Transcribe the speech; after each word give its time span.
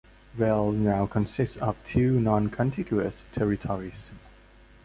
Vale 0.33 0.71
now 0.71 1.05
consists 1.05 1.57
of 1.57 1.77
two 1.85 2.19
non-contiguous 2.19 3.25
territories. 3.33 4.09